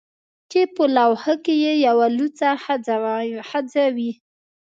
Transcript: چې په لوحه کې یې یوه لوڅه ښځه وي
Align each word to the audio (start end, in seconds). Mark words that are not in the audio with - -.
چې 0.51 0.61
په 0.75 0.83
لوحه 0.97 1.33
کې 1.43 1.55
یې 1.63 1.73
یوه 1.87 2.07
لوڅه 2.17 2.49
ښځه 3.73 3.85
وي 3.95 4.11